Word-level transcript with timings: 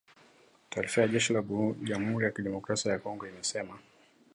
Taarifa 0.69 1.01
ya 1.01 1.07
jeshi 1.07 1.33
la 1.33 1.43
Jamhuri 1.83 2.25
ya 2.25 2.31
kidemokrasia 2.31 2.91
ya 2.91 2.99
Kongo 2.99 3.27
imesema. 3.27 3.79